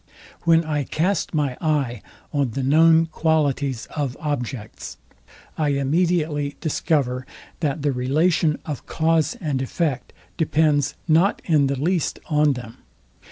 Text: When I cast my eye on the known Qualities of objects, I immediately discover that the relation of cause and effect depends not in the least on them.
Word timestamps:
When 0.45 0.65
I 0.65 0.83
cast 0.83 1.31
my 1.35 1.55
eye 1.61 2.01
on 2.33 2.49
the 2.53 2.63
known 2.63 3.05
Qualities 3.05 3.85
of 3.95 4.17
objects, 4.19 4.97
I 5.59 5.67
immediately 5.73 6.55
discover 6.59 7.23
that 7.59 7.83
the 7.83 7.91
relation 7.91 8.57
of 8.65 8.87
cause 8.87 9.35
and 9.39 9.61
effect 9.61 10.11
depends 10.37 10.95
not 11.07 11.39
in 11.45 11.67
the 11.67 11.79
least 11.79 12.17
on 12.25 12.53
them. 12.53 12.77